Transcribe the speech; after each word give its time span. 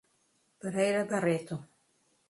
Pereira 0.61 1.03
Barreto 1.11 1.55